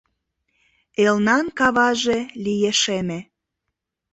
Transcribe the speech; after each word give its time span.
Элнан 1.05 1.45
каваже 1.59 2.17
лие 2.43 2.71
шеме. 2.81 3.19